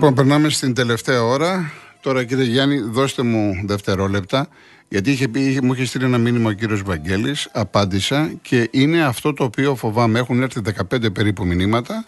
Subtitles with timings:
[0.00, 1.72] Λοιπόν, περνάμε στην τελευταία ώρα.
[2.00, 4.48] Τώρα, κύριε Γιάννη, δώστε μου δευτερόλεπτα.
[4.88, 7.48] Γιατί είχε πει, μου είχε στείλει ένα μήνυμα ο κύριος Βαγγέλης.
[7.52, 10.18] Απάντησα και είναι αυτό το οποίο φοβάμαι.
[10.18, 10.60] Έχουν έρθει
[10.94, 12.04] 15 περίπου μηνύματα.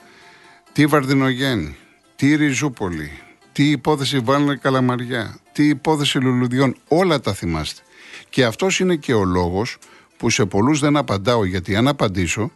[0.73, 1.77] Τι Βαρδινογέννη,
[2.16, 3.11] τι Ριζούπολη,
[3.52, 6.77] τι υπόθεση Βάλνε Καλαμαριά, τι υπόθεση Λουλουδιών.
[6.88, 7.83] Όλα τα θυμάστε.
[8.29, 9.79] Και αυτός είναι και ο λόγος
[10.16, 11.45] που σε πολλούς δεν απαντάω.
[11.45, 12.51] Γιατί αν απαντήσω,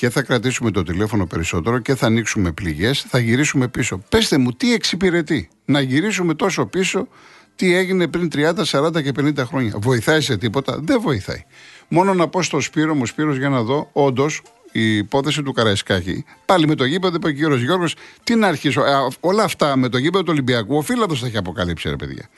[0.00, 4.02] και θα κρατήσουμε το τηλέφωνο περισσότερο και θα ανοίξουμε πληγές, θα γυρίσουμε πίσω.
[4.08, 7.08] Πεςτε μου, τι εξυπηρετεί; Να γυρίσουμε τόσο πίσω,
[7.56, 9.72] τι έγινε πριν 30, 40 και 50 χρόνια.
[9.76, 11.44] Βοηθάει σε τίποτα, δεν βοηθάει.
[11.88, 14.42] Μόνο να πω στο Σπύρο μου, Σπύρος, για να δω, όντως
[14.72, 16.24] η υπόθεση του Καραϊσκάκη.
[16.44, 18.84] Πάλι με το γήπεδο, είπε ο κύριος Γιώργος, τι να αρχίσω.
[18.84, 22.28] Ε, όλα αυτά με το γήπεδο του Ολυμπιακού, ο Φίλαδο τα έχει αποκαλύψει, ρε παιδιά.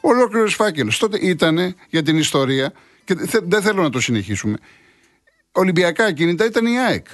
[0.00, 0.98] Ολόκληρος φάκελος.
[0.98, 2.72] Τότε ήταν για την ιστορία
[3.04, 4.56] και δεν θέλω να το συνεχίσουμε.
[5.58, 7.06] Ολυμπιακά κινητά ήταν η ΑΕΚ.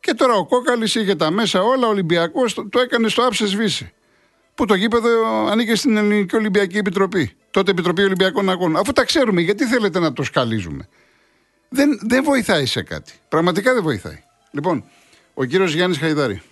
[0.00, 3.92] Και τώρα ο Κόκαλης είχε τα μέσα όλα, ο Ολυμπιακός το, έκανε στο άψες σβήσει.
[4.54, 5.08] Που το γήπεδο
[5.46, 7.36] ανήκε στην Ελληνική Ολυμπιακή Επιτροπή.
[7.50, 8.76] Τότε Επιτροπή Ολυμπιακών Αγώνων.
[8.76, 10.88] Αφού τα ξέρουμε, γιατί θέλετε να το σκαλίζουμε;
[11.68, 13.12] Δεν, δεν βοηθάει σε κάτι.
[13.28, 14.22] Πραγματικά δεν βοηθάει.
[14.50, 14.84] Λοιπόν,
[15.34, 16.42] ο κύριος Γιάννης Χαϊδάρη.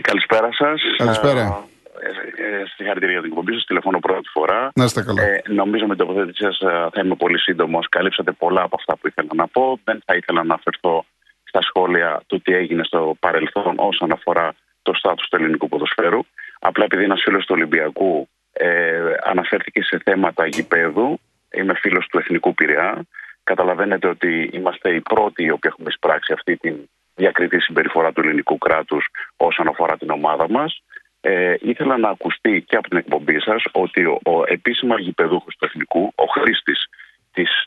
[0.00, 0.80] Καλησπέρα σας.
[0.96, 1.68] Καλησπέρα.
[2.00, 3.64] Ε, συγχαρητήρια για την εκπομπή σας.
[3.64, 4.70] Τηλεφώνω πρώτη φορά.
[4.74, 5.22] Να είστε καλά.
[5.22, 7.88] Ε, νομίζω με την τοποθέτησή σας ε, θα είμαι πολύ σύντομος.
[7.88, 9.80] Καλύψατε πολλά από αυτά που ήθελα να πω.
[9.84, 11.04] Δεν θα ήθελα να αφαιρθώ
[11.44, 16.20] στα σχόλια του τι έγινε στο παρελθόν όσον αφορά το στάτους του ελληνικού ποδοσφαίρου.
[16.58, 21.20] Απλά επειδή ένας φίλος του Ολυμπιακού ε, αναφέρθηκε σε θέματα γηπέδου,
[21.52, 23.02] είμαι φίλος του Εθνικού Πειραιά.
[23.44, 26.76] Καταλαβαίνετε ότι είμαστε οι πρώτοι οι οποίοι έχουμε εισπράξει αυτή την
[27.14, 30.82] διακριτή συμπεριφορά του ελληνικού κράτους όσον αφορά την ομάδα μας
[31.28, 35.64] ε, ήθελα να ακουστεί και από την εκπομπή σας ότι ο, ο επίσημα γηπεδούχος του
[35.64, 36.88] Εθνικού, ο χρήστης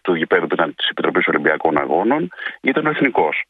[0.01, 2.29] του γηπέδου που ήταν της Επιτροπής Ολυμπιακών Αγώνων,
[2.61, 3.43] ήταν ο Εθνικός.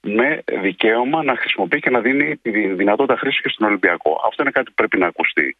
[0.00, 4.20] Με δικαίωμα να χρησιμοποιεί και να δίνει τη δυνατότητα χρήση και στον Ολυμπιακό.
[4.26, 5.56] Αυτό είναι κάτι που πρέπει να ακουστεί.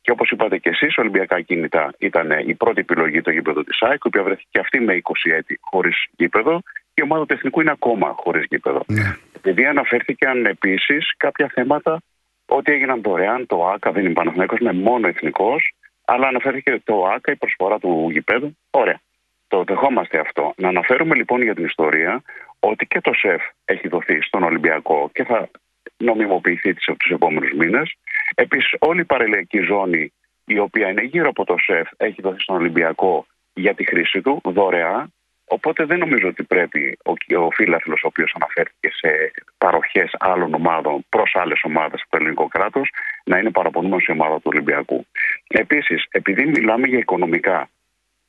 [0.00, 4.04] Και όπως είπατε και εσείς, Ολυμπιακά κίνητα ήταν η πρώτη επιλογή το γήπεδο της ΑΕΚ,
[4.04, 6.60] η οποία βρέθηκε αυτή με 20 έτη χωρίς γήπεδο.
[6.94, 8.82] Και η ομάδα του Εθνικού είναι ακόμα χωρίς γήπεδο.
[8.86, 9.16] Ναι.
[9.36, 12.00] Επειδή αναφέρθηκαν επίσης κάποια θέματα
[12.48, 15.72] ότι έγιναν δωρεάν το ΑΚΑ, δεν είναι Παναθηναϊκός, είναι μόνο εθνικός.
[16.04, 18.56] Αλλά αναφέρθηκε το ΑΚΑ, η προσφορά του γηπέδου.
[18.70, 19.00] Ωραία.
[19.48, 20.52] Το δεχόμαστε αυτό.
[20.56, 22.22] Να αναφέρουμε λοιπόν για την ιστορία
[22.60, 25.50] ότι και το ΣΕΦ έχει δοθεί στον Ολυμπιακό και θα
[25.96, 27.94] νομιμοποιηθεί τους επόμενους μήνες.
[28.34, 30.12] Επίσης, όλη η παρελιακή ζώνη
[30.44, 34.40] η οποία είναι γύρω από το ΣΕΦ έχει δοθεί στον Ολυμπιακό για τη χρήση του
[34.44, 35.08] δωρεά
[35.48, 37.12] Οπότε δεν νομίζω ότι πρέπει ο,
[37.44, 42.48] ο φίλαθλο, ο οποίος αναφέρθηκε σε παροχές άλλων ομάδων προς άλλες ομάδες από το ελληνικό
[42.48, 42.90] κράτος,
[43.24, 45.06] να είναι παραπονούμενος η ομάδα του Ολυμπιακού.
[45.48, 47.68] Επίσης, επειδή μιλάμε για οικονομικά,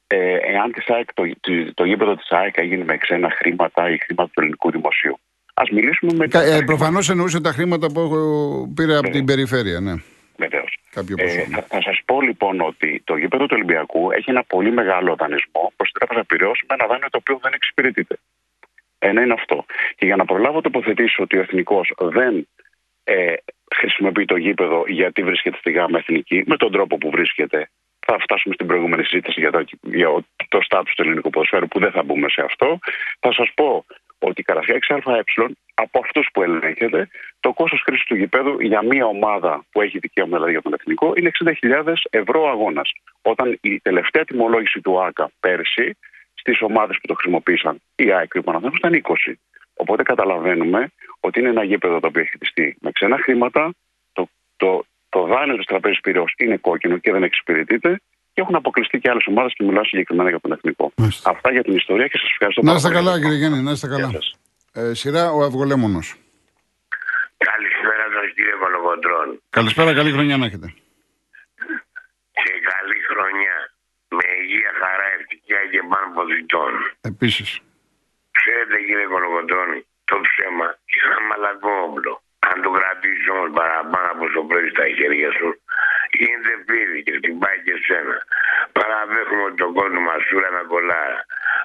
[0.08, 3.98] ε, εάν της ΑΕΚ, το, το, το γήπεδο της ΑΕΚ έγινε με ξένα χρήματα ή
[3.98, 5.20] χρήματα του ελληνικού δημοσίου.
[5.54, 6.26] Α μιλήσουμε με.
[6.32, 8.02] Ε, Προφανώς εννοούσε τα χρήματα που
[8.76, 9.94] πήρε από την περιφέρεια, ναι.
[10.38, 10.79] Βεβαίως.
[11.16, 15.16] Ε, θα, θα σας πω λοιπόν ότι το γήπεδο του Ολυμπιακού έχει ένα πολύ μεγάλο
[15.16, 18.16] δανεισμό προς την Τράπεζα Πυραιό με ένα δάνειο το οποίο δεν εξυπηρετείται.
[19.00, 19.66] Ένα είναι αυτό.
[19.96, 22.48] Και για να προλάβω τοποθετήσω ότι ο εθνικός δεν
[23.04, 23.34] ε,
[23.76, 28.54] χρησιμοποιεί το γήπεδο γιατί βρίσκεται στη ΓΑΜΑ Εθνική, με τον τρόπο που βρίσκεται, θα φτάσουμε
[28.54, 30.10] στην προηγούμενη συζήτηση για το, για
[30.48, 32.80] το στάτου του ελληνικού ποδοσφαίρου, που δεν θα μπούμε σε αυτό.
[33.20, 33.86] Θα σας πω
[34.20, 35.24] ότι η Καραφιάξη ΑΕ
[35.74, 37.10] από αυτούς που ελέγχεται,
[37.40, 41.14] το κόστος χρήσης του γηπέδου για μία ομάδα που έχει δικαίωμα δηλαδή για τον εθνικό
[41.16, 41.32] είναι
[41.62, 42.92] 60.000 ευρώ αγώνας.
[43.22, 45.98] Όταν η τελευταία τιμολόγηση του ΑΚΑ πέρσι
[46.34, 49.34] στις ομάδες που το χρησιμοποίησαν, η ΑΕΚ και ο Παναθηναϊκός ήταν 20.
[49.74, 53.74] Οπότε καταλαβαίνουμε ότι είναι ένα γήπεδο το οποίο έχει χτιστεί με ξένα χρήματα,
[54.14, 58.00] το, το, το δάνειο της τραπέζης πυρό είναι κόκκινο και δεν εξυπηρετείται
[58.40, 60.86] και έχουν αποκλειστεί και άλλες ομάδες και μιλάω συγκεκριμένα για τον εθνικό.
[61.34, 62.72] Αυτά για την ιστορία και σας ευχαριστώ πολύ.
[62.72, 64.10] Να είστε καλά, κύριε Γιάννη, να είστε καλά.
[64.80, 66.08] Ε, σειρά ο Αυγολέμονος.
[67.50, 69.28] Καλησπέρα σας, κύριε Κολοκοντρών.
[69.58, 70.68] Καλησπέρα, καλή χρονιά να έχετε.
[72.44, 73.58] Και καλή χρονιά.
[74.18, 76.72] Με υγεία, χαρά, ευτυχία και πάνω από διτών.
[77.12, 77.50] Επίσης.
[78.38, 82.14] Ξέρετε, κύριε Κολοκοντρώνη, το ψέμα είναι ένα μαλακό όπλο.
[82.50, 85.50] Αν το κρατήσει όμως παραπάνω από το πρωί στα χέρια σου,
[86.18, 88.18] γίνεται πίδι και χτυπάει και σένα.
[88.78, 91.22] Παραδέχομαι ότι το κόσμο μα σούρα με κολλάρα.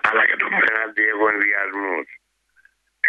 [0.07, 1.99] Αλλά και το πέναντι έχω ενδιασμού.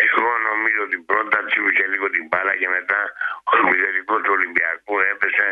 [0.06, 3.02] Εγώ νομίζω ότι πρώτα τσίπησε λίγο την μπάλα και μετά
[3.52, 5.48] ο μηδενικό του Ολυμπιακού έπεσε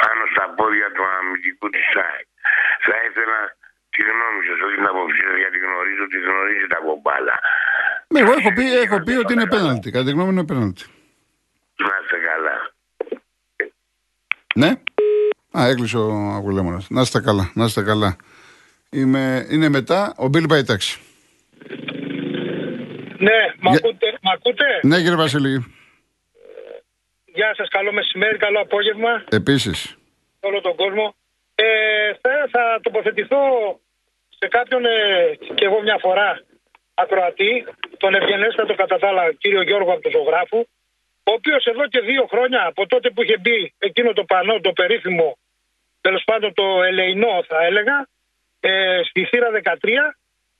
[0.00, 2.26] πάνω στα πόδια του αμυντικού τη ΣΑΕΚ.
[2.86, 3.40] Θα ήθελα
[3.92, 7.36] τη γνώμη σα, όχι την άποψή σα, γιατί γνωρίζω ότι γνωρίζει τα κομπάλα.
[8.12, 9.88] Ναι, εγώ έχω πει, έχω πει ότι είναι πέναλτι.
[9.94, 10.84] Κατά τη γνώμη είναι πέναλτι.
[11.86, 12.56] Να είστε καλά.
[14.54, 14.70] Ναι.
[15.62, 16.82] Α, έκλεισε ο Αγουλέμονα.
[16.88, 18.16] Να είστε καλά, να είστε καλά.
[18.90, 21.00] Είμαι, είναι μετά ο Μπίλ Παϊτάξη.
[23.18, 25.74] Ναι, μ' ακούτε, μ ακούτε; Ναι, κύριε Βασίλη.
[27.24, 29.24] Γεια σας, καλό μεσημέρι, καλό απόγευμα.
[29.30, 29.96] Επίσης.
[30.40, 31.14] Όλο τον κόσμο.
[31.54, 31.64] Ε,
[32.20, 33.40] θα, θα τοποθετηθώ
[34.38, 34.90] σε κάποιον ε,
[35.54, 36.40] και εγώ μια φορά
[36.94, 37.64] ακροατή,
[37.96, 40.58] τον ευγενέστατο κατά τα άλλα κύριο Γιώργο από το ζωγράφου,
[41.22, 44.72] ο οποίος εδώ και δύο χρόνια από τότε που είχε μπει εκείνο το πανό, το
[44.72, 45.38] περίφημο,
[46.02, 48.06] τέλος πάντων το ελεηνό θα έλεγα,
[48.60, 50.16] ε, στη θύρα 13,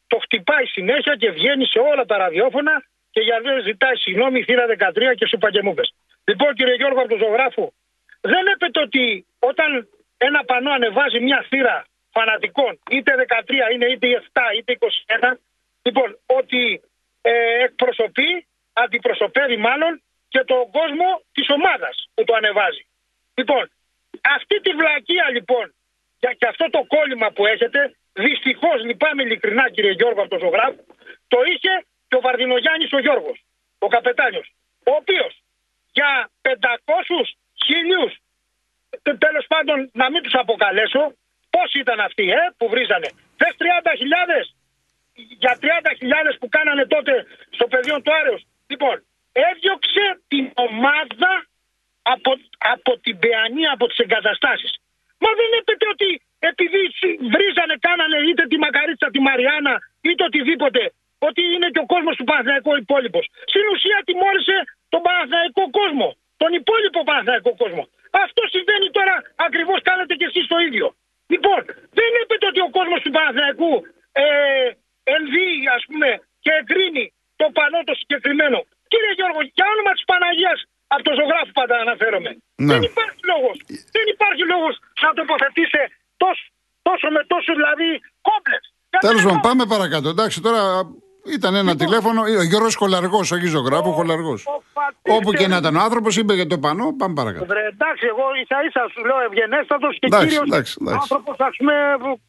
[0.07, 4.67] το χτυπάει συνέχεια και βγαίνει σε όλα τα ραδιόφωνα και για δεν ζητάει συγγνώμη θύρα
[4.67, 5.95] 13 και σου παγκεμούβες.
[6.25, 7.73] Λοιπόν κύριε Γιώργο από το ζωγράφου,
[8.21, 14.41] δεν έπεται ότι όταν ένα πανό ανεβάζει μια θύρα φανατικών, είτε 13 είναι είτε 7
[14.57, 14.79] είτε
[15.31, 15.33] 21,
[15.83, 16.83] λοιπόν ότι
[17.23, 17.33] ε,
[17.65, 22.87] εκπροσωπεί, αντιπροσωπεύει μάλλον και τον κόσμο της ομάδας που το ανεβάζει.
[23.35, 23.71] Λοιπόν,
[24.21, 25.75] αυτή τη βλακεία λοιπόν
[26.39, 30.81] και αυτό το κόλλημα που έχετε, δυστυχώς λυπάμαι ειλικρινά κύριε Γιώργο από το ζωγράφο,
[31.29, 31.73] το είχε
[32.09, 33.39] και ο Βαρδινογιάννης ο Γιώργος,
[33.79, 34.47] ο καπετάνιος,
[34.91, 35.33] ο οποίος
[35.93, 38.13] για 500 χίλιους,
[39.19, 41.03] τέλος πάντων να μην τους αποκαλέσω,
[41.51, 43.09] πώς ήταν αυτοί ε, που βρίζανε.
[43.39, 44.55] Θες 30.000
[45.15, 48.43] για 30.000 που κάνανε τότε στο πεδίο του Άρεος.
[48.67, 51.47] Λοιπόν, έδιωξε την ομάδα
[52.03, 52.31] από,
[52.75, 54.73] από την Παιανία, από τις εγκαταστάσεις.
[55.23, 56.09] Μα δεν έπεται ότι
[56.51, 56.83] επειδή
[57.35, 59.75] βρίζανε, κάνανε είτε τη Μακαρίτσα, τη Μαριάννα,
[60.07, 60.83] είτε οτιδήποτε,
[61.29, 63.25] ότι είναι και ο κόσμος του Παναθηναϊκού υπόλοιπος.
[63.53, 64.57] Στην ουσία τιμώρησε
[64.93, 66.09] τον Παναθηναϊκό κόσμο,
[66.43, 67.83] τον υπόλοιπο Παναθηναϊκό κόσμο.
[68.25, 69.15] Αυτό συμβαίνει τώρα,
[69.47, 70.87] ακριβώς κάνετε και εσείς το ίδιο.
[71.33, 71.61] Λοιπόν,
[71.99, 73.73] δεν έπεται ότι ο κόσμος του Παναθηναϊκού
[74.13, 74.25] ε,
[75.17, 76.09] ενδύει, ας πούμε,
[76.45, 77.05] και εγκρίνει
[77.41, 78.59] το πανό το συγκεκριμένο.
[78.93, 80.59] Κύριε Γιώργο, για όνομα της Παναγίας,
[80.95, 82.31] από το ζωγράφο πάντα αναφέρομαι.
[82.67, 82.73] Ναι.
[82.75, 83.57] Δεν υπάρχει λόγος.
[83.97, 84.75] Δεν υπάρχει λόγος
[85.05, 85.83] να τοποθετήσετε
[86.23, 86.45] τόσο,
[86.89, 87.89] τόσο με τόσο δηλαδή
[88.29, 88.63] κόμπλεξ.
[89.07, 90.09] Τέλος πάντων, πάμε παρακάτω.
[90.15, 90.63] Εντάξει, τώρα
[91.37, 92.21] ήταν ένα λοιπόν, τηλέφωνο.
[92.43, 94.35] Ο Γιώργος Κολαργό, όχι ζωγράφο, Κολαργό.
[95.17, 97.45] Όπου και να ήταν ο άνθρωπος, είπε για το πανό, πάμε παρακάτω.
[97.53, 101.75] Βρε, εντάξει, εγώ ίσα ίσα σου λέω ευγενέστατος και κύριος άνθρωπος, ας πούμε,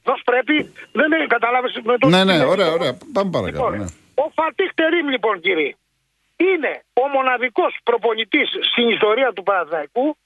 [0.07, 0.55] πώ πρέπει.
[0.91, 2.07] Δεν είναι, κατάλαβε με το.
[2.07, 2.97] Ναι, ναι, ωραία, ωραία.
[3.13, 3.69] Πάμε παρακάτω.
[3.69, 3.85] Λοιπόν, ναι.
[4.23, 5.75] Ο Φατίχ Τερίμ, λοιπόν, κύριε,
[6.35, 10.17] είναι ο μοναδικός προπονητής στην ιστορία του Παναθηναϊκού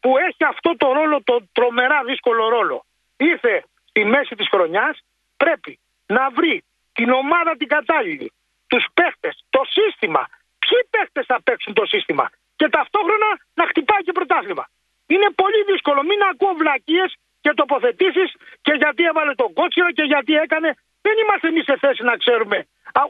[0.00, 2.84] που έχει αυτό το ρόλο, το τρομερά δύσκολο ρόλο.
[3.16, 4.98] Ήρθε στη μέση της χρονιάς,
[5.36, 8.32] πρέπει να βρει την ομάδα την κατάλληλη,
[8.66, 10.22] τους παίχτες, το σύστημα.
[10.58, 14.64] Ποιοι παίχτες θα παίξουν το σύστημα; Και ταυτόχρονα να χτυπάει και πρωτάθλημα.
[15.06, 16.02] Είναι πολύ δύσκολο.
[16.02, 17.10] Μην ακούω βλακίες
[17.40, 18.30] και τοποθετήσεις
[18.62, 20.74] και γιατί έβαλε τον κότσιρο και γιατί έκανε.
[21.02, 22.66] Δεν είμαστε εμείς σε θέση να ξέρουμε.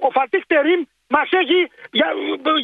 [0.06, 0.82] Ο Φατίχ Τερίμ
[1.14, 1.60] Μας έχει,
[1.98, 2.08] για,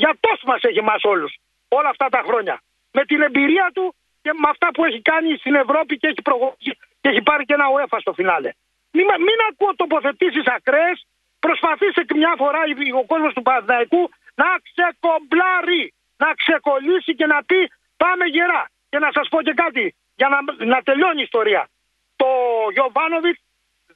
[0.02, 1.32] για τόσο μας έχει εμά όλους
[1.68, 2.56] όλα αυτά τα χρόνια.
[2.92, 6.72] Με την εμπειρία του και με αυτά που έχει κάνει στην Ευρώπη και έχει, προχωρήσει
[7.00, 8.50] και έχει πάρει και ένα UEFA στο φινάλε.
[8.90, 11.06] Μην, μην ακούω τοποθετήσεις ακραίες.
[11.38, 12.60] Προσπαθήσε και μια φορά
[13.00, 18.70] ο κόσμος του Παναθηναϊκού να ξεκομπλάρει, να ξεκολλήσει και να πει πάμε γερά.
[18.90, 20.38] Και να σας πω και κάτι για να,
[20.72, 21.68] να τελειώνει η ιστορία.
[22.16, 22.28] Το
[22.72, 23.40] Γιωβάνοβιτς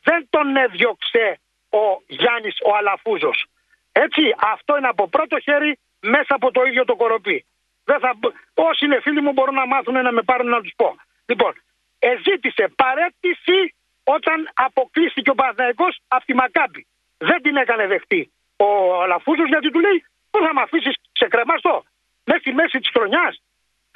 [0.02, 1.40] δεν τον έδιωξε
[1.70, 3.46] ο Γιάννης ο Αλαφούζος.
[3.92, 4.22] Έτσι,
[4.52, 7.46] αυτό είναι από πρώτο χέρι μέσα από το ίδιο το κοροπή.
[7.84, 8.10] Δεν θα...
[8.54, 10.96] Όσοι είναι φίλοι μου μπορούν να μάθουν να με πάρουν να τους πω.
[11.26, 11.52] Λοιπόν,
[11.98, 13.74] εζήτησε παρέτηση
[14.04, 16.86] όταν αποκλείστηκε ο Παναθηναϊκός από τη Μακάμπη.
[17.18, 21.84] Δεν την έκανε δεχτή ο Αλαφούζος γιατί του λέει Πού θα με αφήσεις σε κρεμαστό.
[22.24, 23.34] Μέσα στη μέση της χρονιάς.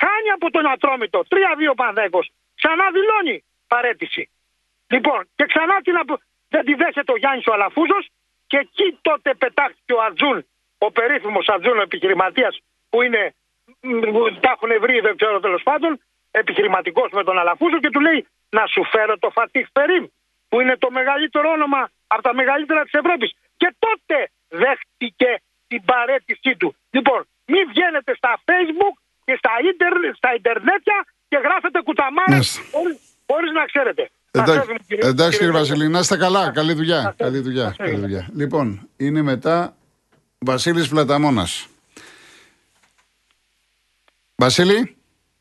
[0.02, 1.18] Χάνει από τον Ατρόμητο
[1.70, 2.26] 3-2 Παναθηναϊκός.
[2.60, 4.22] Ξανά δηλώνει παρέτηση.
[4.92, 6.14] Λοιπόν, και ξανά την απο...
[6.48, 8.04] δεν τη δέχεται ο Γιάννης ο Αλαφούζος
[8.46, 10.46] και εκεί τότε πετάχτηκε ο Ατζούν,
[10.78, 12.58] ο περίφημος Ατζούν, ο επιχειρηματίας
[12.90, 13.34] που είναι,
[14.40, 16.00] τα έχουν βρει, δεν ξέρω τέλος πάντων,
[16.30, 20.04] επιχειρηματικός με τον Αλαφούζο και του λέει να σου φέρω το Φατίχ Περίμ,
[20.48, 23.30] που είναι το μεγαλύτερο όνομα από τα μεγαλύτερα της Ευρώπης.
[23.56, 26.76] Και τότε δέχτηκε την παρέτησή του.
[26.90, 32.60] Λοιπόν, μην βγαίνετε στα facebook και στα, ίντερ, στα ιντερνέτια και γράφετε κουταμάρες
[33.26, 34.10] χωρίς να ξέρετε.
[34.88, 36.50] Εντάξει, κύριε Βασίλη, να είστε καλά.
[36.50, 37.14] Καλή δουλειά.
[37.16, 37.74] Καλή δουλειά.
[37.78, 38.28] Καλή δουλειά.
[38.34, 39.76] Λοιπόν, είναι μετά
[40.38, 41.46] Βασίλης Φλαταμόνα.
[44.36, 44.96] Βασίλη;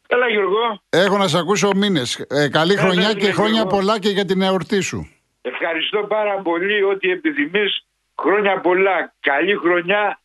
[0.08, 0.82] Έλα Γιώργο.
[0.90, 2.26] Έχω να σε ακούσω μήνες.
[2.30, 5.10] Ε, καλή ε, χρονιά και χρόνια πολλά και για την εορτή σου.
[5.42, 7.86] Ευχαριστώ πάρα πολύ ότι επιθυμείς
[8.22, 9.14] χρόνια πολλά.
[9.20, 10.20] Καλή χρονιά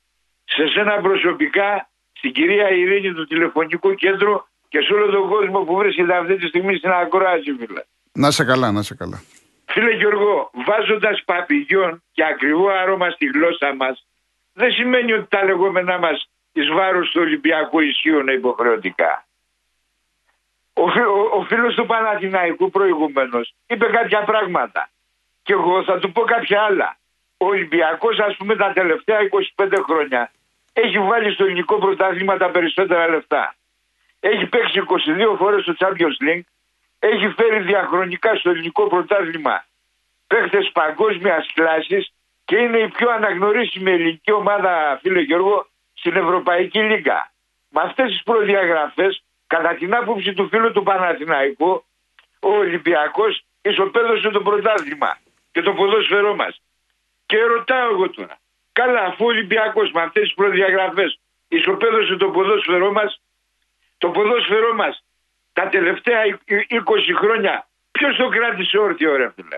[0.44, 4.34] σε σένα προσωπικά, στην κυρία Ειρήνη του τηλεφωνικού κέντρου
[4.68, 7.82] και σε όλο τον κόσμο που βρίσκεται αυτή τη στιγμή στην ακρόαση, φίλε.
[8.12, 9.22] Να σε καλά, να σε καλά.
[9.66, 14.06] Φίλε Γιώργο, βάζοντας παπηγιόν και ακριβό αρώμα στη γλώσσα μας,
[14.52, 19.24] δεν σημαίνει ότι τα λεγόμενά μας εις βάρος του Ολυμπιακού ισχύουν υποχρεωτικά.
[20.72, 24.90] Ο, ο, ο φίλος του Παναθηναϊκού προηγούμενος είπε κάποια πράγματα.
[25.42, 26.96] Και εγώ θα του πω κάποια άλλα.
[27.36, 29.18] Ο Ολυμπιακός, ας πούμε, τα τελευταία
[29.56, 30.30] 25 χρόνια
[30.72, 33.54] έχει βάλει στο ελληνικό πρωτάθλημα τα περισσότερα λεφτά.
[34.20, 34.82] έχει παίξει
[35.32, 36.46] 22 φορές στο Champions League,
[37.00, 39.64] έχει φέρει διαχρονικά στο ελληνικό πρωτάθλημα
[40.26, 42.12] παίχτες παγκόσμιας κλάσης
[42.44, 47.32] και είναι η πιο αναγνωρίσιμη ελληνική ομάδα, φίλε Γιώργο, στην Ευρωπαϊκή Λίγκα.
[47.68, 51.84] Με αυτές τις προδιαγραφές, κατά την άποψη του φίλου του Παναθηναϊκού,
[52.40, 55.18] ο Ολυμπιακός ισοπαίδωσε το πρωτάθλημα
[55.52, 56.62] και το ποδόσφαιρό μας.
[57.26, 58.38] Και ρωτάω εγώ τώρα,
[58.72, 63.20] καλά αφού ο Ολυμπιακός με αυτές τις προδιαγραφές ισοπαίδωσε το ποδόσφαιρό μας,
[63.98, 65.04] το ποδόσφαιρό μας
[65.52, 66.78] τα τελευταία 20
[67.14, 69.56] χρόνια ποιος το κράτησε όρθιο ρε φίλε;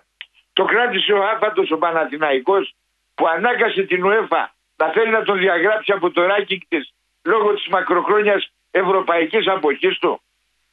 [0.53, 2.75] Το κράτησε ο Άφαντος ο Παναθηναϊκός
[3.15, 6.95] που ανάγκασε την ΟΕΦΑ να θέλει να τον διαγράψει από το ράκι της
[7.25, 10.23] λόγω της μακροχρόνιας ευρωπαϊκής αποχής του.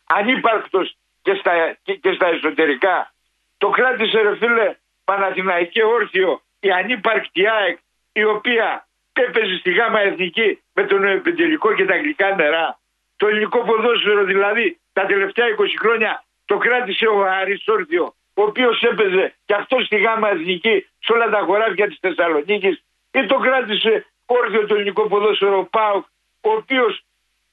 [0.07, 3.13] Ανύπαρκτος και στα, και, και στα εσωτερικά.
[3.57, 7.77] Το κράτησε ρε φίλε Παναθηναϊκέ όρθιο η ανύπαρκτη ΑΕΚ
[8.11, 12.79] η οποία έπαιζε στη γάμα εθνική με τον επιτελικό και τα αγγλικά νερά.
[13.15, 18.81] Το ελληνικό ποδόσφαιρο δηλαδή τα τελευταία 20 χρόνια το κράτησε ο Άρης όρθιο ο οποίος
[18.81, 24.05] έπαιζε και αυτός στη γάμα εθνική σε όλα τα χωράφια της Θεσσαλονίκης ή το κράτησε
[24.25, 26.05] όρθιο το ελληνικό ποδόσφαιρο ο Πάουκ
[26.41, 27.03] ο οποίος,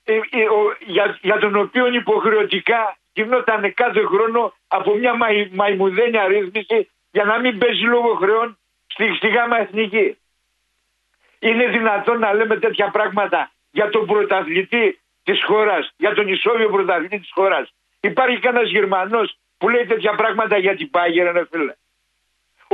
[0.04, 0.20] ε, ε,
[0.86, 7.38] για, για τον οποίο υποχρεωτικά γινόταν κάθε χρόνο από μια μαϊ, μαϊμουδένια ρύθμιση για να
[7.38, 10.18] μην παίζει λόγω χρεών στη, στη γάμα εθνική.
[11.38, 17.18] Είναι δυνατόν να λέμε τέτοια πράγματα για τον πρωταθλητή της χώρας, για τον ισόβιο πρωταθλητή
[17.18, 17.66] της χώρας.
[18.00, 19.28] Υπάρχει κανένας Γερμανός
[19.58, 21.74] που λέει τέτοια πράγματα για την Πάγερ, ρε φίλε.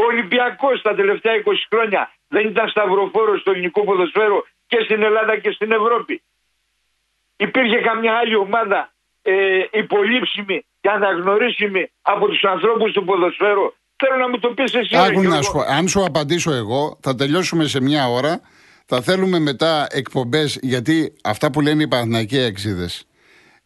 [0.01, 5.37] Ο Ολυμπιακός τα τελευταία 20 χρόνια δεν ήταν σταυροφόρος στο ελληνικό ποδοσφαίρο και στην Ελλάδα
[5.39, 6.23] και στην Ευρώπη.
[7.37, 8.93] Υπήρχε καμιά άλλη ομάδα
[9.23, 9.33] ε,
[9.71, 13.67] υπολείψιμη και αναγνωρίσιμη από τους ανθρώπους του ποδοσφαίρου.
[13.97, 14.97] Θέλω να μου το πεις εσύ.
[14.97, 18.41] Άκου να σου, αν σου απαντήσω εγώ, θα τελειώσουμε σε μια ώρα.
[18.87, 22.89] Θα θέλουμε μετά εκπομπές, γιατί αυτά που λένε οι Παναθηναϊκοί εξίδε,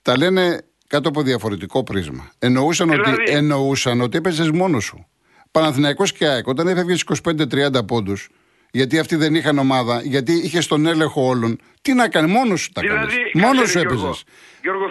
[0.02, 2.30] τα λένε κάτω από διαφορετικό πρίσμα.
[2.38, 3.11] Εννοούσαν, δηλαδή...
[3.12, 5.06] ότι, εννοούσαν ότι έπαιζες μόνος σου.
[5.50, 8.28] Παναθηναϊκός και ΑΕΚ, όταν έφευγες 25-30 πόντους,
[8.70, 12.73] γιατί αυτοί δεν είχαν ομάδα, γιατί είχες τον έλεγχο όλων, τι να κάνεις, μόνος σου
[12.73, 13.32] τα δηλαδή, κάνεις.
[13.35, 14.25] Μόνος σου έπαιζες.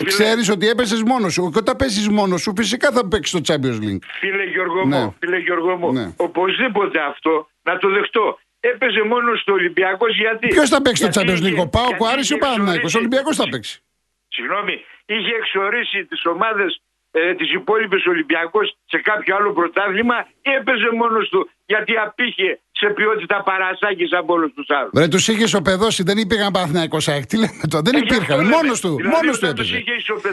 [0.05, 1.49] Ξέρεις ότι έπαιζες μόνος σου.
[1.49, 4.03] Και όταν παίζεις μόνος σου, φυσικά θα παίξεις το Champions League.
[4.19, 4.99] Φίλε Γιώργο ναι.
[4.99, 6.13] μου, φίλε Γιώργο μου, ναι.
[6.15, 8.39] οπωσδήποτε αυτό να το δεχτώ.
[8.71, 10.47] Έπαιζε μόνος στο Ολυμπιακός γιατί.
[10.47, 12.87] Ποιος θα παίξει το Champions League, ο Πάο, ο Άρης ή ο Παναναναϊκό.
[12.95, 13.83] Ο Ολυμπιακός θα παίξει.
[14.27, 16.81] Συγγνώμη, είχε εξορίσει τις ομάδες
[17.17, 22.87] ε, τις υπόλοιπες Ολυμπιακός σε κάποιο άλλο πρωτάθλημα ή έπαιζε μόνος του γιατί απήχε σε
[22.89, 24.91] ποιότητα παρασάκης από όλους τους άλλους.
[24.93, 28.95] Βρε τους είχε οπεδώσει, δεν υπήρχαν Παναθηναϊκός ΑΕΚ, τι λέμε τώρα, δεν υπήρχαν, μόνος του,
[28.95, 29.83] δηλαδή, μόνος του έπαιζε.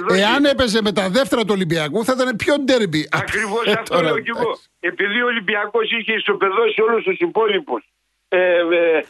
[0.08, 3.08] Εάν έπαιζε με τα δεύτερα του Ολυμπιακού θα ήταν πιο ντέρμπι.
[3.12, 4.58] Ακριβώς ε, αυτό λέω κι εγώ.
[4.80, 8.01] Επειδή ο Ολυμπιακός είχε ισοπεδώσει όλους τους υπόλοιπους ε, ε,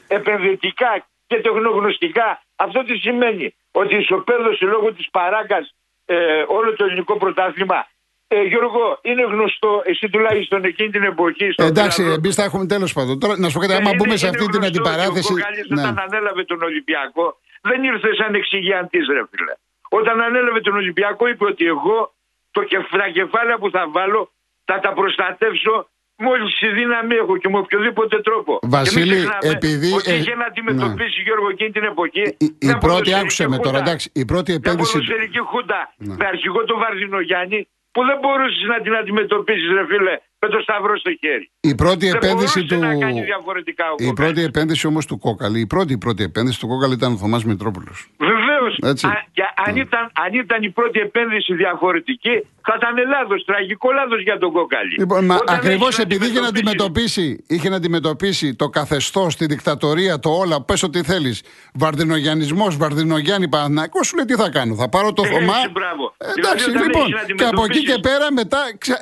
[0.08, 5.74] επενδυτικά και τεχνογνωστικά, αυτό τι σημαίνει, ότι ισοπαίδωσε λόγω της παράγκας
[6.04, 7.86] ε, όλο το ελληνικό πρωτάθλημα.
[8.28, 11.50] Ε, Γιώργο, είναι γνωστό, εσύ τουλάχιστον εκείνη την εποχή.
[11.52, 13.18] Στο Εντάξει, εμείς θα έχουμε τέλος πάντων.
[13.20, 15.32] Τώρα, να σου πω κάτι, άμα μπούμε σε αυτή την αντιπαράθεση.
[15.32, 15.80] Ο ναι.
[15.80, 19.54] όταν ανέλαβε τον Ολυμπιακό, δεν ήρθε σαν εξηγιαντής, ρε φίλε.
[19.88, 22.14] Όταν ανέλαβε τον Ολυμπιακό, είπε ότι εγώ
[22.50, 22.60] το
[22.98, 24.30] τα κεφάλαια που θα βάλω
[24.64, 25.88] θα τα προστατεύσω
[26.26, 28.52] μόλι η δύναμη έχω και με οποιοδήποτε τρόπο.
[28.76, 29.20] Βασίλη,
[29.54, 29.90] επειδή.
[29.98, 31.24] Ότι είχε να αντιμετωπίσει ναι.
[31.26, 32.24] Γιώργο εκείνη την εποχή.
[32.46, 34.06] Η, η πρώτη, άκουσε με τώρα, εντάξει.
[34.22, 34.96] Η πρώτη επένδυση.
[34.96, 36.14] Μια ποδοσφαιρική χούντα ναι.
[36.18, 37.60] με αρχηγό τον Βαρδινό Γιάννη
[37.94, 41.46] που δεν μπορούσες να την αντιμετωπίσεις, ρε φίλε, με το σταυρό στο χέρι.
[41.60, 42.76] Η πρώτη δεν επένδυση του.
[42.76, 45.60] Να κάνει διαφορετικά ο η πρώτη επένδυση όμως του Κόκαλη.
[45.60, 47.98] Η πρώτη, η πρώτη επένδυση του Κόκαλη ήταν ο Θωμάς Μητρόπουλος.
[48.18, 48.51] Βεβαίως.
[49.64, 49.80] Αν, ναι.
[49.80, 53.44] ήταν, αν ήταν η πρώτη επένδυση διαφορετική, θα ήταν λάθος.
[53.44, 54.94] Τραγικό λάθος για τον Κόκαλη.
[54.98, 60.62] Λοιπόν, Ακριβώς επειδή είχε να, αντιμετωπίσει, είχε να αντιμετωπίσει το καθεστώς, τη δικτατορία, το όλα,
[60.62, 61.42] πες ό,τι θέλεις.
[61.74, 64.74] Βαρδινογιανισμός, Βαρδινογιάννη Παναναναϊκό, σου λέει τι θα κάνω.
[64.74, 65.54] Θα πάρω το ε, Θωμά.
[66.18, 67.06] Ε, εντάξει, λοιπόν.
[67.36, 68.58] Και από εκεί και πέρα μετά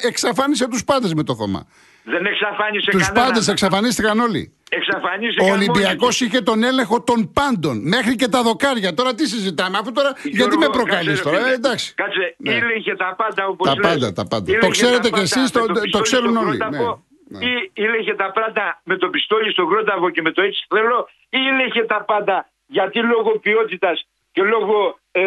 [0.07, 1.67] εξαφάνισε τους πάντες με το Θωμά.
[2.11, 4.55] Δεν εξαφάνισε Τους πάντες εξαφανίστηκαν όλοι.
[4.71, 8.95] Εξαφανίστηκαν Ο Ολυμπιακός είχε τον έλεγχο των πάντων μέχρι και τα δοκάρια.
[8.95, 10.13] Τώρα τι συζητάμε, αφού τώρα.
[10.23, 11.95] Γιώργο, γιατί με προκαλείς τώρα, ε, εντάξει.
[11.95, 12.53] Κάτσε, ναι.
[12.53, 14.59] ήλεγχε τα πάντα όπως Τα πάντα, τα πάντα.
[14.59, 16.57] Το ξέρετε κι εσείς, το, το, το ξέρουν όλοι.
[16.57, 16.79] Ναι.
[17.33, 17.45] Ναι.
[17.47, 21.39] Ή ήλεγχε τα πάντα με το πιστόλι στον Κρόταβο και με το έτσι θέλω, ή
[21.51, 25.23] ήλεγχε τα πάντα γιατί λόγω ποιότητας και λόγω ε,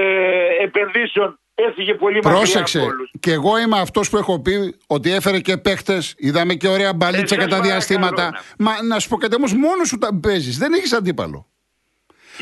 [0.63, 2.85] επενδύσεων έφυγε πολύ Πρόσεξε.
[3.19, 6.13] Και εγώ είμαι αυτός που έχω πει ότι έφερε και παίχτες.
[6.17, 8.43] Είδαμε και ωραία μπαλίτσα κατά διαστήματα.
[8.57, 10.57] Μα να σου πω κάτι όμως, μόνος σου τα παίζεις.
[10.57, 11.47] Δεν έχεις αντίπαλο.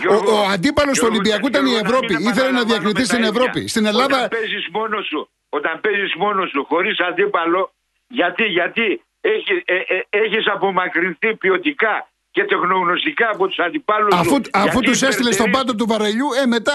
[0.10, 2.14] ο, ο αντίπαλος του Ολυμπιακού ήταν η Ευρώπη.
[2.14, 3.68] Ήθελε να διακριθεί στην Ευρώπη.
[3.68, 4.16] Στην Ελλάδα.
[4.16, 7.74] Όταν παίζεις μόνος σου, όταν παίζεις μόνος σου χωρίς αντίπαλο,
[8.08, 14.80] γιατί, γιατί έχει, ε, ε, έχεις απομακρυνθεί ποιοτικά και τεχνογνωστικά από τους αντιπάλους Αφού, αφού
[14.80, 16.74] τους έστειλες στον πάτο του βαρελιού, ε, μετά.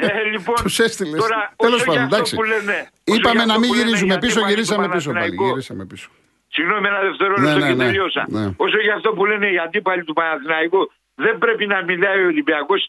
[0.00, 1.20] Ε, λοιπόν, Τους έστειλες.
[1.20, 2.34] τώρα, Τέλος όσο για πάντων, αυτό εντάξει.
[2.36, 2.76] που λένε,
[3.08, 5.10] όσο Είπαμε για να αυτό μην που λένε γυρίζουμε για πίσω, αντίπαλοι γυρίσαμε του πίσω
[5.10, 5.18] πάλι.
[5.20, 6.08] Παναθηναϊκού, Γυρίσαμε πίσω.
[6.54, 7.84] Συγγνώμη, ένα δευτερόλεπτο Ναι, ναι, και ναι.
[7.84, 8.22] τελειώσα.
[8.36, 8.44] Ναι.
[8.64, 10.82] Όσο για αυτό που λένε οι αντίπαλοι του Παναθηναϊκού,
[11.24, 12.80] δεν πρέπει να μιλάει ο Ολυμπιακός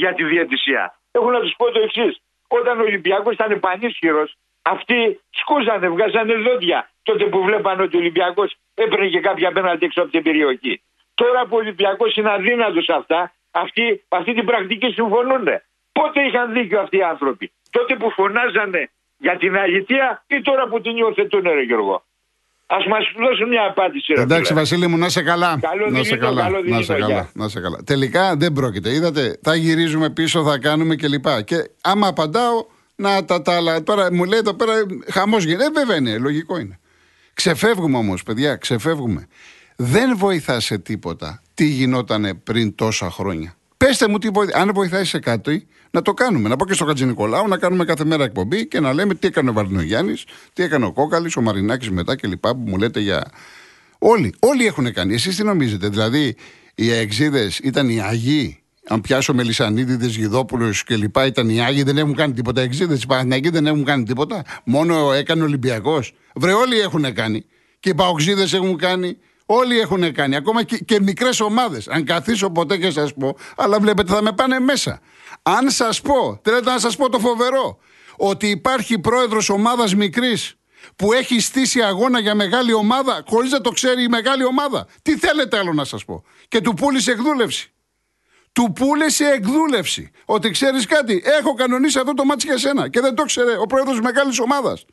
[0.00, 0.82] για τη διαιτησία.
[1.16, 2.12] Έχω να τους πω το εξής.
[2.58, 4.28] Όταν ο Ολυμπιακός ήταν πανίσχυρος,
[4.62, 10.00] αυτοί σκούζανε, βγάζανε δόντια τότε που βλέπανε ότι ο Ολυμπιακός έπαιρνε και κάποια πέναλτι έξω
[10.02, 10.82] από την περιοχή.
[11.14, 15.46] Τώρα που ο Ολυμπιακός είναι αδύνατος σε αυτά, αυτοί, αυτή την πρακτική συμφωνούν.
[15.92, 20.80] Πότε είχαν δίκιο αυτοί οι άνθρωποι; Τότε που φωνάζανε για την αλήθεια ή τώρα που
[20.80, 22.04] την υιοθετούν, ρε Γιώργο;
[22.66, 24.12] Α μας δώσουν μια απάντηση.
[24.12, 24.58] Ρε, Εντάξει, φίλε.
[24.58, 25.58] Βασίλη μου, να σε καλά.
[25.60, 26.42] Καλό να σε δειλινό, καλά.
[26.42, 27.06] καλό να δειλινό, σε γεια.
[27.06, 27.30] καλά.
[27.34, 27.78] Να σε καλά.
[27.86, 28.94] Τελικά δεν πρόκειται.
[28.94, 31.26] Είδατε, θα γυρίζουμε πίσω, θα κάνουμε κλπ.
[31.44, 33.82] Και άμα απαντάω, να τα, τα άλλα.
[33.82, 34.72] Τώρα μου λέει εδώ πέρα
[35.10, 35.64] χαμός γίνεται.
[35.64, 36.78] Ε, βέβαια είναι, λογικό είναι.
[37.34, 39.28] Ξεφεύγουμε όμως, παιδιά, ξεφεύγουμε.
[39.76, 43.54] Δεν βοηθάς σε τίποτα τι γινότανε πριν τόσα χρόνια.
[43.76, 44.62] Πεςτε μου τι βοηθάει.
[44.62, 46.48] Αν βοηθάει σε κάτι, να το κάνουμε.
[46.48, 49.26] Να πω και στο Χατζη Νικολάου να κάνουμε κάθε μέρα εκπομπή και να λέμε τι
[49.26, 50.14] έκανε ο Βαρδινογιάννη,
[50.52, 52.46] τι έκανε ο Κόκαλης, ο Μαρινάκης μετά κλπ.
[52.46, 53.30] που μου λέτε για.
[53.98, 55.14] Όλοι, όλοι έχουν κάνει.
[55.14, 56.36] Εσείς τι νομίζετε, Δηλαδή
[56.74, 58.56] οι αεξίδες ήταν οι Αγίοι.
[58.88, 61.16] Αν πιάσω Μελισανίδηδες, Γιδόπουλου κλπ.
[61.26, 62.60] ήταν οι Άγιοι, δεν έχουν κάνει τίποτα.
[62.60, 64.44] Εξίδε, οι Παναθηναϊκοί δεν έχουν κάνει τίποτα.
[64.64, 66.14] Μόνο έκανε ο Ολυμπιακός.
[66.34, 67.44] Βρε, όλοι έχουν κάνει.
[67.80, 69.16] Και οι Παοξίδες έχουν κάνει.
[69.46, 70.36] Όλοι έχουν κάνει.
[70.36, 71.88] Ακόμα και, και μικρές ομάδες.
[71.88, 75.00] Αν καθίσω ποτέ και σας πω, αλλά βλέπετε θα με πάνε μέσα.
[75.42, 77.78] Αν σας πω, θέλετε να σας πω το φοβερό,
[78.16, 80.54] ότι υπάρχει πρόεδρος ομάδας μικρής
[80.96, 84.86] που έχει στήσει αγώνα για μεγάλη ομάδα, χωρίς να το ξέρει η μεγάλη ομάδα.
[85.02, 87.72] Τι θέλετε άλλο να σας πω; Και του πούλησε εκδούλευση.
[88.52, 90.10] Του πούλησε εκδούλευση.
[90.24, 92.88] Ότι ξέρεις κάτι, έχω κανονίσει αυτό το μάτι για σένα.
[92.88, 94.84] Και δεν το ξέρε ο πρόεδρος μεγάλης ομάδας.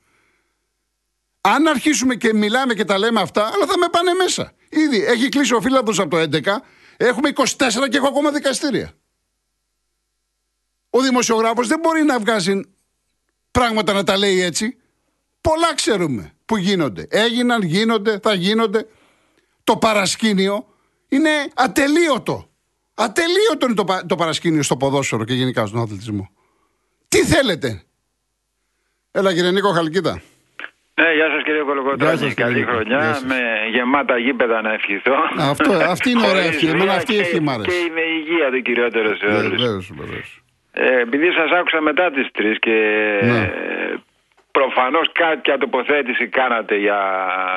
[1.41, 4.53] Αν αρχίσουμε και μιλάμε και τα λέμε αυτά, αλλά θα με πάνε μέσα.
[4.69, 6.61] Ήδη έχει κλείσει ο φύλατο από το 11,
[6.97, 8.93] έχουμε 24 και έχω ακόμα δικαστήρια.
[10.89, 12.61] Ο δημοσιογράφος δεν μπορεί να βγάζει
[13.51, 14.77] πράγματα να τα λέει έτσι.
[15.41, 17.07] Πολλά ξέρουμε που γίνονται.
[17.09, 18.87] Έγιναν, γίνονται, θα γίνονται.
[19.63, 20.65] Το παρασκήνιο
[21.09, 22.49] είναι ατελείωτο.
[22.93, 26.29] Ατελείωτο είναι το, πα- το παρασκήνιο στο ποδόσφαιρο και γενικά στον αθλητισμό.
[27.07, 27.83] Τι θέλετε;
[29.11, 30.21] Έλα κύριε Νίκο Χαλκίδα.
[30.93, 32.17] Ναι, γεια σας κύριε Γεια Κολοκοτρώνη.
[32.17, 32.71] σας, κύριε Καλή Νίκο.
[32.71, 33.23] Γεια χρονιά σας.
[33.23, 33.37] με
[33.71, 35.13] γεμάτα γήπεδα να ευχηθώ.
[35.37, 36.65] Αυτό, αυτή είναι ωραία Χωρίς ευχή.
[36.65, 37.69] Εμένα βία αυτή η και- ευχή μ' άρεσε.
[37.69, 39.49] Και η με υγεία το κυριότερο σε όλους.
[39.61, 40.41] Βεβαίως, βεβαίως.
[40.81, 42.71] Ε, επειδή σας άκουσα μετά τις τρεις και
[43.23, 43.37] Ναι.
[43.39, 43.93] ε,
[44.51, 46.99] προφανώς κάποια τοποθέτηση κάνατε για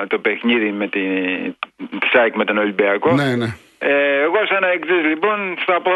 [0.08, 1.56] το παιχνίδι με την
[2.00, 3.12] τη ΣΑΙΚ με τον Ολυμπιακό.
[3.12, 3.46] Ναι, ναι.
[3.78, 5.92] Ε, εγώ σαν εξής λοιπόν θα πω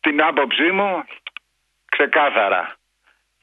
[0.00, 1.04] την άποψή μου
[1.88, 2.76] ξεκάθαρα.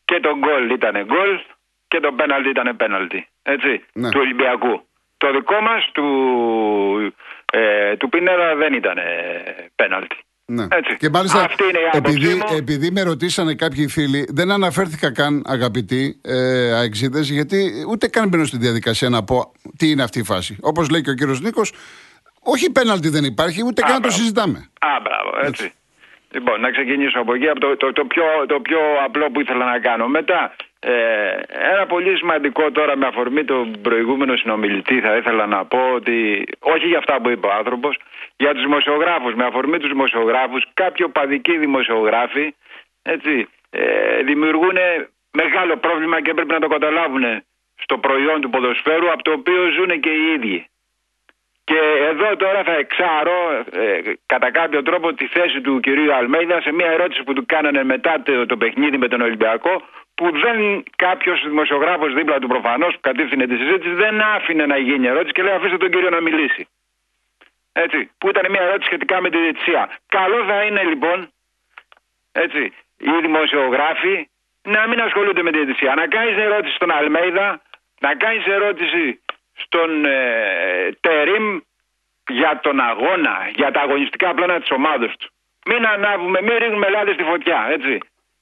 [0.05, 1.39] Και το γκολ ήταν γκολ
[1.87, 3.27] και το πέναλτι ήταν πέναλτι.
[3.43, 4.09] Έτσι, Ναι.
[4.09, 4.85] του Ολυμπιακού.
[5.17, 6.05] Το δικό μας του,
[7.53, 8.97] ε, του Πίνερα δεν ήταν
[9.75, 10.15] πέναλτι.
[10.47, 10.63] Ναι.
[10.71, 10.95] Έτσι.
[10.97, 12.43] Και μάλιστα, Αυτή είναι η άποψή επειδή, μου.
[12.57, 18.45] επειδή με ρωτήσανε κάποιοι φίλοι, δεν αναφέρθηκα καν αγαπητοί ε, αεξίδες, γιατί ούτε καν μπαίνω
[18.45, 20.57] στη διαδικασία να πω τι είναι αυτή η φάση.
[20.61, 21.73] Όπως λέει και ο κύριος Νίκος,
[22.39, 24.17] όχι πέναλτι δεν υπάρχει, ούτε καν να το μπράβο.
[24.17, 24.69] συζητάμε.
[24.79, 25.73] Α, μπράβο, έτσι.
[26.31, 29.65] Λοιπόν, να ξεκινήσω από εκεί, από το, το, το, πιο, το πιο απλό που ήθελα
[29.65, 30.07] να κάνω.
[30.07, 30.91] Μετά, ε,
[31.71, 36.85] ένα πολύ σημαντικό τώρα με αφορμή τον προηγούμενο συνομιλητή θα ήθελα να πω ότι, όχι
[36.87, 37.97] για αυτά που είπε ο άνθρωπος,
[38.37, 42.55] για τους δημοσιογράφους, με αφορμή τους δημοσιογράφους, κάποιοι οπαδικοί δημοσιογράφοι,
[43.01, 44.77] έτσι, ε, δημιουργούν
[45.31, 47.43] μεγάλο πρόβλημα και πρέπει να το καταλάβουν
[47.75, 50.69] στο προϊόν του ποδοσφαίρου, από το οποίο ζουν και οι ίδιοι.
[51.63, 51.79] Και
[52.11, 56.89] εδώ τώρα θα εξάρω ε, κατά κάποιο τρόπο τη θέση του κυρίου Αλμέιδα σε μια
[56.91, 59.81] ερώτηση που του κάνανε μετά το, το παιχνίδι με τον Ολυμπιακό
[60.15, 65.07] που δεν κάποιος δημοσιογράφος δίπλα του προφανώς που κατήφθηνε τη συζήτηση δεν άφηνε να γίνει
[65.07, 66.67] ερώτηση και λέει αφήστε τον κύριο να μιλήσει.
[67.83, 69.81] Έτσι, που ήταν μια ερώτηση σχετικά με τη διετησία.
[70.17, 71.17] Καλό θα είναι λοιπόν
[72.31, 72.61] έτσι,
[72.97, 74.15] οι δημοσιογράφοι
[74.75, 75.93] να μην ασχολούνται με τη διαιτησία.
[75.95, 77.61] Να κάνεις ερώτηση στον Αλμέιδα,
[77.99, 79.03] να κάνεις ερώτηση
[79.63, 80.17] στον ε,
[81.01, 81.45] Τερίμ
[82.39, 85.27] για τον αγώνα, για τα αγωνιστικά πλάνα της ομάδα του.
[85.69, 87.97] Μην ανάβουμε, μην ρίχνουμε λάδι στη φωτιά, έτσι.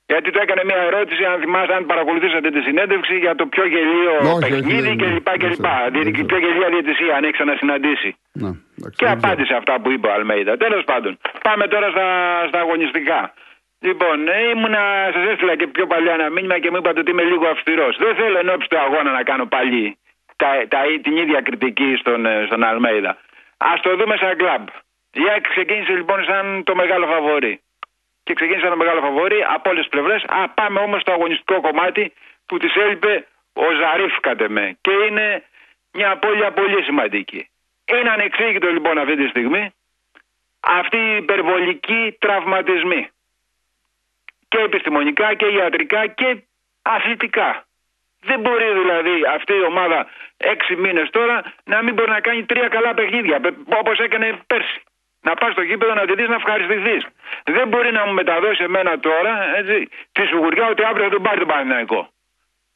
[0.05, 4.15] Γιατί του έκανε μια ερώτηση, αν θυμάστε, αν παρακολουθήσατε τη συνέντευξη για το πιο γελίο
[4.17, 5.23] Όχι, όχι, παιχνίδι δεν- κλπ.
[5.29, 5.51] δεν κλπ.
[5.51, 6.25] ξέρω, δεν Δηλαδή, ξέρω.
[6.27, 8.15] πιο γελία διαιτησία, αν έχει ξανασυναντήσει.
[8.31, 9.29] Ναι, εντάξει, Και δεν ξέρω.
[9.31, 10.57] απάντησε αυτά που είπε ο Αλμέιδα.
[10.57, 12.07] Τέλος πάντων, πάμε τώρα στα,
[12.47, 13.33] στα αγωνιστικά.
[13.79, 17.23] Λοιπόν, ε, ήμουνα, σα έστειλα και πιο παλιά ένα μήνυμα και μου είπατε ότι είμαι
[17.23, 17.97] λίγο αυστηρός.
[17.97, 19.97] Δεν θέλω εν ώψη του αγώνα να κάνω πάλι
[20.35, 23.09] τα, τα, την ίδια κριτική στον, ε, στον Αλμέιδα.
[23.57, 24.67] Α το δούμε σαν κλαμπ.
[25.13, 27.61] Η ΑΕΚ ξεκίνησε λοιπόν σαν το μεγάλο φαβορή.
[28.23, 30.23] Και ξεκίνησε σαν το μεγάλο φαβορή από όλες τις πλευρές.
[30.27, 32.13] Α, πάμε όμως στο αγωνιστικό κομμάτι
[32.45, 34.77] που της έλειπε ο Ζαρίφ κατ' εμέ.
[34.81, 35.43] Και είναι
[35.91, 37.47] μια απώλεια πολύ σημαντική.
[37.85, 39.73] Είναι ανεξήγητο λοιπόν αυτή τη στιγμή
[40.63, 43.07] αυτή η υπερβολική τραυματισμή.
[44.47, 46.43] και επιστημονικά και ιατρικά και
[46.81, 47.65] αθλητικά.
[48.21, 52.67] Δεν μπορεί δηλαδή αυτή η ομάδα έξι μήνες τώρα να μην μπορεί να κάνει τρία
[52.67, 54.81] καλά παιχνίδια όπως έκανε πέρσι.
[55.21, 57.05] Να πας στο γήπεδο να τη δεις να ευχαριστηθείς.
[57.43, 61.39] Δεν μπορεί να μου μεταδώσει εμένα τώρα έτσι, τη σιγουριά ότι αύριο θα τον πάρει
[61.39, 62.09] τον Παναθηναϊκό.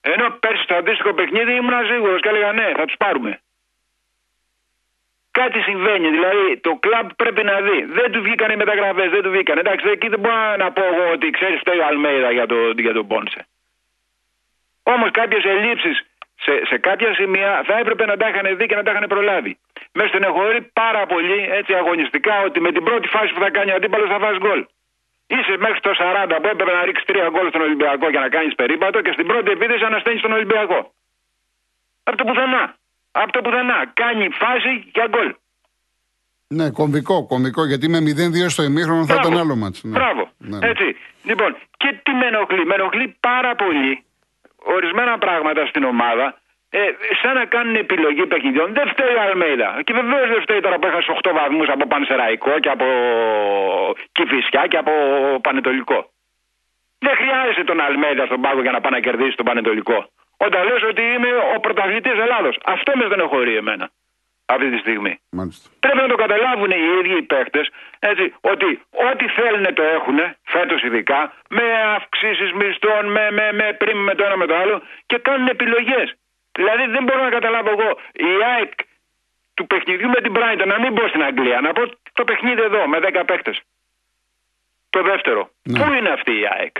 [0.01, 3.39] Ενώ πέρσι στο αντίστοιχο παιχνίδι ήμουν σίγουρος και έλεγα ναι, θα τους πάρουμε.
[5.41, 7.79] Κάτι συμβαίνει, δηλαδή το κλαμπ πρέπει να δει.
[7.97, 9.57] Δεν του βγήκαν οι μεταγραφές, δεν του βγήκαν.
[9.57, 13.07] Εντάξει, εκεί δεν μπορώ να πω εγώ ότι ξέρεις το Αλμέιδα για, το, για τον
[13.07, 13.41] Πόνσε.
[14.83, 15.95] Όμως κάποιες ελλείψεις
[16.43, 19.57] σε, σε κάποια σημεία θα έπρεπε να τα είχαν δει και να τα είχαν προλάβει.
[19.93, 23.75] Μες στενεχωρεί πάρα πολύ έτσι αγωνιστικά ότι με την πρώτη φάση που θα κάνει ο
[23.75, 24.65] αντίπαλος θα βάζει γκολ.
[25.27, 28.55] Είσαι μέχρι το 40 που έπρεπε να ρίξεις τρία γκολ στον Ολυμπιακό για να κάνεις
[28.55, 30.79] περίπατο και στην πρώτη επίθεση ανασταίνεις τον Ολυμπιακό.
[32.03, 32.63] Από το πουθενά.
[33.21, 33.79] Από το πουθενά.
[33.93, 35.29] Κάνει φάση για γκολ.
[36.47, 39.81] Ναι, κομβικό, κομβικό, γιατί με 0-2 στο ημίχρονο θα ήταν άλλο μάτσο.
[39.87, 39.97] Ναι.
[39.97, 40.29] Μπράβο.
[40.37, 40.67] Ναι, ναι.
[40.67, 40.95] Έτσι.
[41.23, 44.03] Λοιπόν, και τι με ενοχλεί; Με ενοχλεί πάρα πολύ
[44.75, 46.79] ορισμένα πράγματα στην ομάδα ε,
[47.21, 48.73] σαν να κάνουν επιλογή παιχνιδιών.
[48.73, 49.69] Δεν φταίει ο Αλμέιδα.
[49.85, 52.85] Και βεβαίως δεν φταίει τώρα που έχασε 8 βαθμούς από Πανσεραϊκό και από
[54.11, 54.91] Κυφυσιά και από
[55.41, 55.99] Πανετολικό.
[56.99, 60.09] Δεν χρειάζεται τον Αλμέιδα στον πάγκο για να πάει να κερδίσει τον Πανετολικό.
[60.37, 62.59] Όταν λες ότι είμαι ο πρωταθλητής Ελλάδος.
[62.65, 63.89] Αυτό με δεν εχωρεί εμένα
[64.53, 65.19] αυτή τη στιγμή.
[65.29, 65.69] Μάλιστα.
[65.79, 67.61] Πρέπει να το καταλάβουν οι ίδιοι οι παίχτε
[68.41, 74.15] ότι ό,τι θέλουν το έχουν, φέτος ειδικά, με αυξήσεις μισθών, με, με, με πριν με
[74.15, 76.07] το ένα με το άλλο και κάνουν επιλογές.
[76.51, 78.73] Δηλαδή δεν μπορώ να καταλάβω εγώ η ΑΕΚ
[79.53, 82.87] του παιχνιδιού με την Brighton να μην πω στην Αγγλία, να πω το παιχνίδι εδώ
[82.87, 83.53] με 10 παίχτε.
[84.89, 85.49] Το δεύτερο.
[85.63, 85.79] Ναι.
[85.79, 86.75] Πού είναι αυτή η ΑΕΚ;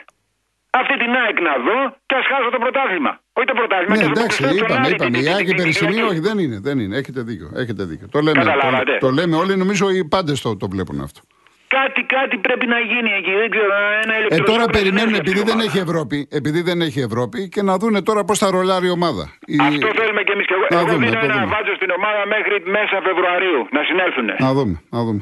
[0.69, 3.19] Αυτή την ΑΕΚ να δω και ας χάσω το πρωτάθλημα.
[3.37, 3.95] Όχι το πρωτάθλημα.
[3.95, 5.17] Ναι, εντάξει, είπαμε, είπαμε.
[5.17, 6.57] Η ΑΕΚ η περσινή, όχι, δεν είναι.
[6.67, 6.97] Δεν είναι.
[6.97, 7.49] Έχετε δίκιο.
[7.55, 8.07] Έχετε δίκιο.
[8.11, 8.51] Το λέμε, το,
[8.99, 11.19] το, λέμε όλοι, νομίζω οι πάντες το, το βλέπουν αυτό.
[11.67, 13.31] Κάτι, κάτι πρέπει να γίνει εκεί.
[13.41, 13.73] Δεν ξέρω,
[14.03, 18.01] ένα ε, τώρα περιμένουν επειδή δεν, έχει Ευρώπη, επειδή δεν έχει Ευρώπη και να δούνε
[18.01, 19.23] τώρα πώς θα ρολάρει η ομάδα.
[19.61, 20.45] Αυτό θέλουμε κι εμείς.
[20.45, 24.27] Και εγώ, εγώ δίνω ένα βάζω στην ομάδα μέχρι μέσα Φεβρουαρίου να συνέλθουν.
[24.39, 24.81] Να δούμε.
[24.89, 25.21] Να δούμε.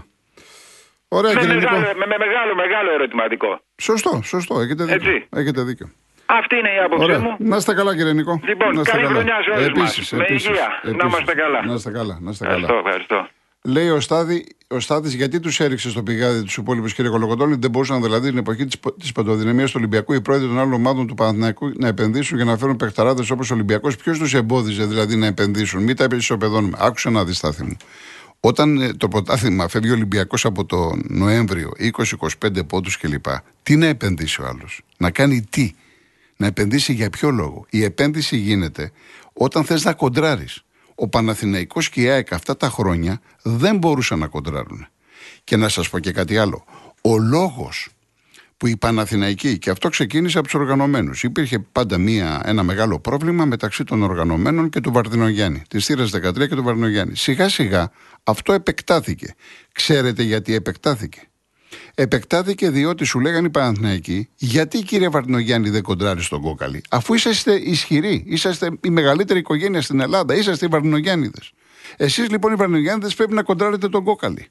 [1.08, 3.60] Ωραία, με, μεγάλο, με, με, μεγάλο, μεγάλο ερωτηματικό.
[3.82, 4.60] Σωστό, σωστό.
[4.60, 4.96] Έχετε δίκιο.
[4.96, 5.28] Έτσι.
[5.36, 5.88] Έχετε δίκιο.
[6.26, 7.36] Αυτή είναι η άποψή μου.
[7.40, 8.40] Να είστε καλά, κύριε Νικό.
[8.44, 10.12] Λοιπόν, καλή χρονιά σε όλους μας.
[10.12, 10.82] Με υγεία.
[10.84, 11.66] Να είμαστε καλά.
[11.66, 12.18] Να είστε καλά.
[12.22, 12.58] Να είστε καλά.
[12.58, 13.28] Ευχαριστώ, ευχαριστώ.
[13.68, 17.70] Λέει ο Στάδη, ο Στάδης, γιατί τους έριξε στο πηγάδι τους υπόλοιπους κύριε Κολοκοτώνη, δεν
[17.72, 18.66] μπορούσαν δηλαδή την εποχή
[19.00, 22.58] της παντοδυναμία του Ολυμπιακού οι πρόεδροι των άλλων ομάδων του Παναθηναϊκού να επενδύσουν για να
[22.58, 23.96] φέρουν παιχταράδες όπως ο Ολυμπιακός.
[23.96, 26.78] Ποιος τους εμπόδιζε δηλαδή να επενδύσουν, μην τα ισοπεδώνουμε.
[26.82, 27.78] Άκουσα να δεις, Στάθη μου.
[28.40, 31.72] Όταν ε, το πρωτάθλημα φεύγει ο Ολυμπιακός από τον Νοέμβριο,
[32.44, 33.26] 20-25 πόντους κλπ.,
[33.64, 35.72] τι να επενδύσει ο άλλος, να κάνει τι,
[36.38, 37.66] να επενδύσει για ποιο λόγο.
[37.70, 38.92] Η επένδυση γίνεται
[39.34, 40.64] όταν θες να κοντράρεις.
[40.96, 44.88] Ο Παναθηναϊκός και η ΑΕΚ αυτά τα χρόνια δεν μπορούσαν να κοντράρουν.
[45.44, 46.66] Και να σας πω και κάτι άλλο.
[47.02, 47.90] Ο λόγος
[48.58, 53.46] που οι Παναθηναϊκοί, και αυτό ξεκίνησε από τους οργανωμένους, υπήρχε πάντα μία, ένα μεγάλο πρόβλημα
[53.46, 57.16] μεταξύ των οργανωμένων και του Βαρδινογιάννη, της θύρας 13 και του Βαρδινογιάννη.
[57.16, 57.92] Σιγά σιγά
[58.24, 59.36] αυτό επεκτάθηκε.
[59.72, 61.22] Ξέρετε γιατί επεκτάθηκε;
[61.96, 67.54] Επεκτάθηκε διότι σου λέγανε οι Παναθηναϊκοί, γιατί κύριε Βαρδινογιάννη δεν κοντράρεις στον κόκαλη, αφού είσαστε
[67.56, 71.40] ισχυροί, είσαστε η μεγαλύτερη οικογένεια στην Ελλάδα, είσαστε οι Βαρδινογιάννηδε.
[71.98, 74.48] Εσείς λοιπόν οι Βαρδινογιάννηδε πρέπει να κοντράρετε τον κόκαλη.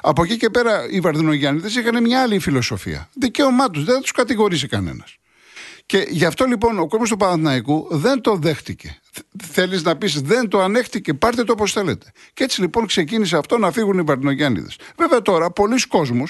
[0.00, 3.08] Από εκεί και πέρα οι Βαρδινογιάννηδε είχαν μια άλλη φιλοσοφία.
[3.14, 5.16] Δικαίωμά τους, δεν θα τους κατηγορήσει κανένας.
[5.86, 9.00] Και γι' αυτό λοιπόν ο κόσμος του Παναθηναϊκού δεν το δέχτηκε.
[9.42, 12.12] Θέλεις να πεις δεν το ανέχτηκε, πάρτε το όπως θέλετε.
[12.34, 14.68] Και έτσι λοιπόν ξεκίνησε αυτό να φύγουν οι Βαρδινογιάννηδε.
[14.96, 16.24] Βέβαια τώρα πολλοί κόσμοι,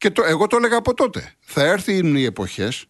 [0.00, 2.84] και το, εγώ το έλεγα από τότε, θα έρθουν οι εποχές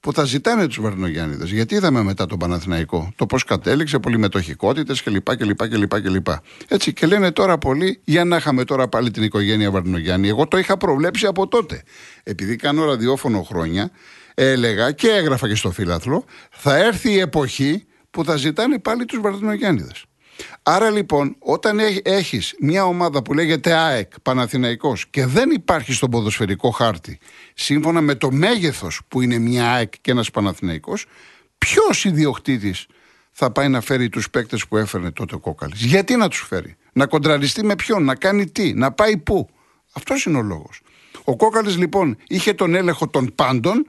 [0.00, 1.44] που θα ζητάνε τους Βαρδινογιάννηδε.
[1.44, 5.36] Γιατί είδαμε μετά τον Παναθηναϊκό το πώς κατέληξε, πολυμετοχικότητε κλπ.
[5.36, 6.26] κλπ, κλπ, κλπ.
[6.68, 10.28] Έτσι και λένε τώρα πολλοί, για να είχαμε τώρα πάλι την οικογένεια Βαρδινογιάννη.
[10.28, 11.82] Εγώ το είχα προβλέψει από τότε.
[12.22, 13.90] Επειδή κάνω ραδιόφωνο χρόνια,
[14.34, 19.20] έλεγα και έγραφα και στο φύλαθλο, θα έρθει η εποχή που θα ζητάνε πάλι τους
[19.20, 19.92] Βαρδινογιάννηδε.
[20.62, 26.70] Άρα λοιπόν, όταν έχεις μια ομάδα που λέγεται ΑΕΚ Παναθηναϊκός και δεν υπάρχει στον ποδοσφαιρικό
[26.70, 27.18] χάρτη
[27.54, 31.06] σύμφωνα με το μέγεθος που είναι μια ΑΕΚ και ένας Παναθηναϊκός,
[31.58, 32.86] ποιος ιδιοκτήτης
[33.30, 36.76] θα πάει να φέρει τους παίκτες που έφερνε τότε ο Κόκαλης; Γιατί να τους φέρει,
[36.92, 39.48] Να κοντραριστεί με ποιον, να κάνει τι, να πάει πού;
[39.92, 40.80] Αυτός είναι ο λόγος.
[41.24, 43.86] Ο Κόκαλης λοιπόν είχε τον έλεγχο των πάντων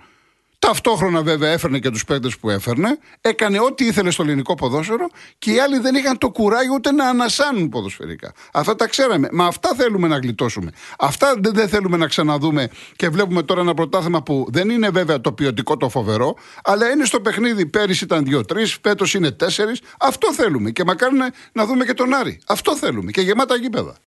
[0.59, 5.51] Ταυτόχρονα βέβαια έφερνε και τους παίκτες που έφερνε, έκανε ό,τι ήθελε στο ελληνικό ποδόσφαιρο και
[5.51, 8.33] οι άλλοι δεν είχαν το κουράγιο ούτε να ανασάνουν ποδοσφαιρικά.
[8.53, 9.29] Αυτά τα ξέραμε.
[9.31, 10.71] Μα αυτά θέλουμε να γλιτώσουμε.
[10.99, 15.31] Αυτά δεν θέλουμε να ξαναδούμε και βλέπουμε τώρα ένα πρωτάθλημα που δεν είναι βέβαια το
[15.31, 17.65] ποιοτικό το φοβερό, αλλά είναι στο παιχνίδι.
[17.65, 19.81] Πέρυσι ήταν δύο-τρεις, φέτος είναι τέσσερις.
[19.99, 20.71] Αυτό θέλουμε.
[20.71, 21.15] Και μακάρι
[21.53, 22.39] να δούμε και τον Άρη.
[22.47, 23.11] Αυτό θέλουμε.
[23.11, 23.97] Και γεμάτα γήπεδα.